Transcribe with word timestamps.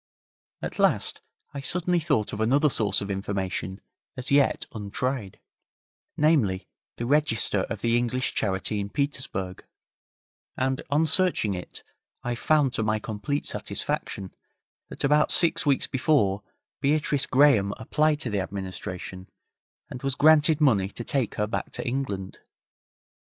At 0.63 0.79
last 0.79 1.21
I 1.53 1.59
suddenly 1.59 1.99
thought 1.99 2.33
of 2.33 2.41
another 2.41 2.71
source 2.71 3.01
of 3.01 3.11
information 3.11 3.79
as 4.17 4.31
yet 4.31 4.65
untried 4.73 5.39
namely, 6.17 6.67
the 6.97 7.05
register 7.05 7.67
of 7.69 7.81
the 7.81 7.95
English 7.95 8.33
Charity 8.33 8.79
in 8.79 8.89
Petersburg, 8.89 9.63
and 10.57 10.81
on 10.89 11.05
searching 11.05 11.53
it, 11.53 11.83
I 12.23 12.33
found, 12.33 12.73
to 12.73 12.81
my 12.83 12.97
complete 12.97 13.45
satisfaction, 13.45 14.33
that 14.89 15.03
about 15.03 15.31
six 15.31 15.67
weeks 15.67 15.85
before 15.85 16.41
Beatrice 16.81 17.27
Graham 17.27 17.71
applied 17.77 18.21
to 18.21 18.31
the 18.31 18.39
administration, 18.39 19.29
and 19.91 20.01
was 20.01 20.15
granted 20.15 20.59
money 20.59 20.89
to 20.89 21.03
take 21.03 21.35
her 21.35 21.45
back 21.45 21.71
to 21.73 21.85
England. 21.85 22.39